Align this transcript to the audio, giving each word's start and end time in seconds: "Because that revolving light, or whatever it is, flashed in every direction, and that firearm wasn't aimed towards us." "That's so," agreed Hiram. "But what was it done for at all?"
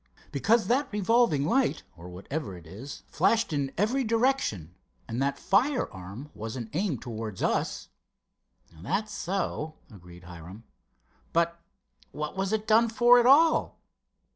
"Because 0.31 0.65
that 0.65 0.91
revolving 0.91 1.45
light, 1.45 1.83
or 1.95 2.09
whatever 2.09 2.57
it 2.57 2.65
is, 2.65 3.03
flashed 3.07 3.53
in 3.53 3.71
every 3.77 4.03
direction, 4.03 4.73
and 5.07 5.21
that 5.21 5.37
firearm 5.37 6.31
wasn't 6.33 6.75
aimed 6.75 7.03
towards 7.03 7.43
us." 7.43 7.89
"That's 8.81 9.13
so," 9.13 9.75
agreed 9.91 10.23
Hiram. 10.23 10.63
"But 11.33 11.61
what 12.11 12.35
was 12.35 12.51
it 12.51 12.65
done 12.65 12.89
for 12.89 13.19
at 13.19 13.27
all?" 13.27 13.79